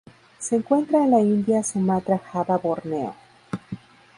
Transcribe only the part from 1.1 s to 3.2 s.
la India Sumatra Java Borneo.